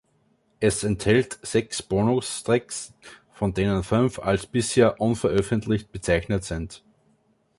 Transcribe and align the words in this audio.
Es 0.59 0.83
enthält 0.83 1.37
sechs 1.43 1.83
Bonus-Tracks, 1.83 2.95
von 3.33 3.53
denen 3.53 3.83
fünf 3.83 4.17
als 4.17 4.47
„bisher 4.47 4.99
unveröffentlicht“ 4.99 5.91
bezeichnet 5.91 6.43
sind. 6.43 6.83